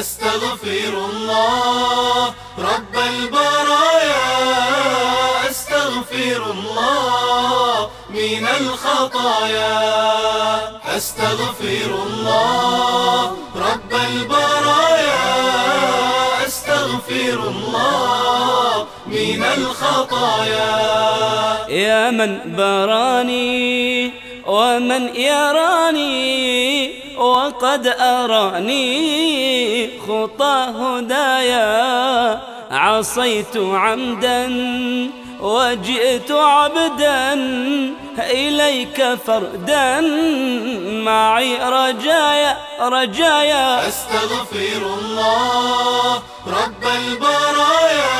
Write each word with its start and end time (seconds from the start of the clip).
أستغفر 0.00 0.94
الله 1.10 2.34
رب 2.58 2.94
البرايا 3.12 4.26
أستغفر 5.50 6.40
الله 6.50 7.90
من 8.10 8.44
الخطايا. 8.60 9.76
أستغفر 10.96 11.90
الله 12.06 13.20
رب 13.56 13.92
البرايا 14.10 15.26
أستغفر 16.46 17.38
الله 17.52 18.86
من 19.06 19.40
الخطايا. 19.58 20.72
يا 21.68 22.10
من 22.10 22.56
براني 22.56 24.12
ومن 24.46 25.02
يراني 25.16 26.33
وقد 27.74 27.86
أراني 27.86 28.84
خطى 30.00 30.66
هدايا. 30.78 32.40
عصيت 32.70 33.56
عمدا 33.56 34.46
وجئت 35.40 36.30
عبدا 36.30 37.34
إليك 38.18 39.18
فردا. 39.26 40.00
معي 41.04 41.56
رجايا 41.56 42.56
رجايا. 42.80 43.88
أستغفر 43.88 44.82
الله 44.98 46.22
رب 46.46 46.84
البرايا. 46.96 48.14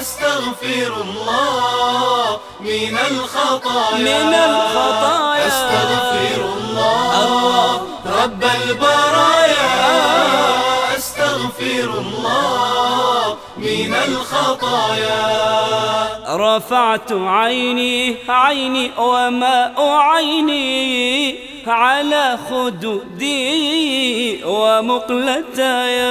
أستغفر 0.00 0.92
الله 1.04 2.40
من 2.60 2.98
الخطايا. 3.10 3.98
من 3.98 4.34
الخطايا. 4.34 5.46
أستغفر 5.46 6.44
الله 6.44 6.65
رب 8.26 8.42
البرايا 8.42 9.70
أستغفر 10.96 11.88
الله 11.98 13.36
من 13.56 13.94
الخطايا. 14.08 15.26
رفعت 16.28 17.12
عيني 17.12 18.16
عيني 18.28 18.90
وماء 18.98 19.74
عيني 19.80 21.38
على 21.66 22.38
خدودي 22.50 24.44
ومقلتايا. 24.44 26.06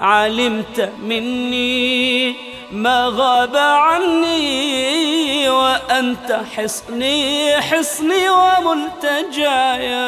علمت 0.00 0.92
مني 1.02 2.34
ما 2.72 3.12
غاب 3.16 3.56
عني 3.56 5.48
وأنت 5.48 6.40
حصني 6.56 7.56
حصني 7.60 8.28
وملتجايا. 8.28 10.04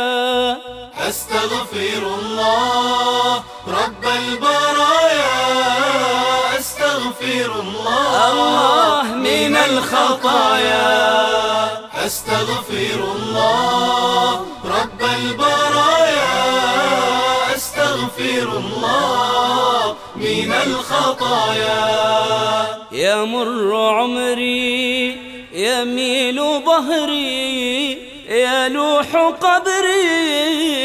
أستغفر 1.09 2.03
الله. 2.21 3.37
رب 3.69 4.05
البرايا 4.05 5.37
أستغفر 6.59 7.61
الله. 7.61 8.33
الله 8.33 9.03
من 9.15 9.57
الخطايا. 9.57 10.97
أستغفر 12.07 13.01
الله. 13.17 14.47
رب 14.65 15.03
البرايا 15.19 16.37
أستغفر 17.57 18.49
الله. 18.59 19.97
من 20.17 20.53
الخطايا. 20.67 21.87
يمر 22.93 23.77
عمري 23.77 25.19
يميل 25.53 26.63
ظهري 26.67 27.93
يلوح 28.29 29.07
قبري. 29.41 30.76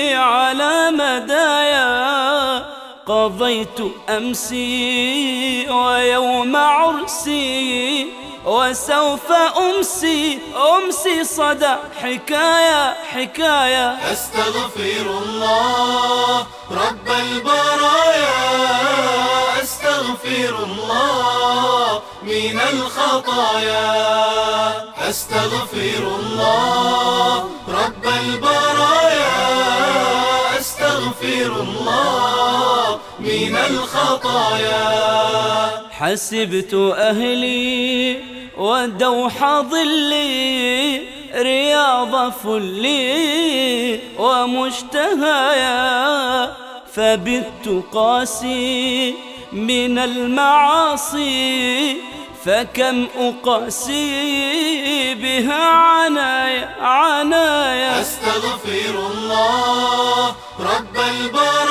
قضيت 3.11 3.79
أمسي 4.09 5.69
ويوم 5.69 6.55
عرسي 6.55 8.07
وسوف 8.45 9.31
أمسي 9.57 10.39
أمسي 10.75 11.23
صدى 11.23 11.75
حكاية 12.01 12.93
حكاية. 13.13 14.11
أستغفر 14.13 15.05
الله 15.23 16.47
رب 16.71 17.07
البرايا 17.25 18.39
أستغفر 19.61 20.53
الله 20.63 22.01
من 22.23 22.59
الخطايا. 22.73 23.91
أستغفر 25.09 26.03
الله 26.19 27.49
رب 27.67 28.05
البرايا 28.21 29.31
أستغفر 30.59 31.51
الله 31.65 32.20
من 33.21 33.55
الخطايا. 33.69 34.81
حسبت 35.91 36.73
أهلي 36.97 38.17
ودوح 38.57 39.45
ظلي 39.61 41.01
رياض 41.35 42.31
فلي 42.31 43.99
ومشتهايا 44.19 45.77
فبت 46.93 47.83
قاسي 47.93 49.13
من 49.51 49.99
المعاصي 49.99 51.97
فكم 52.45 53.07
أقاسي 53.17 55.13
بها 55.15 55.63
عنايا 55.69 56.75
عنايا 56.81 58.01
أستغفر 58.01 58.95
الله 59.11 60.35
رب 60.59 60.95
البرايا 60.95 61.70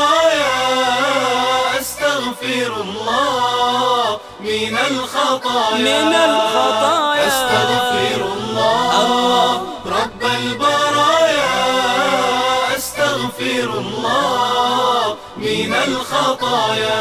من 4.42 4.78
الخطايا. 4.90 6.04
من 6.04 6.14
الخطايا. 6.14 7.28
أستغفر 7.28 8.20
الله 8.32 9.62
رب 9.86 10.22
البرايا. 10.22 11.52
أستغفر 12.76 13.68
الله 13.78 15.16
من 15.36 15.74
الخطايا. 15.88 17.00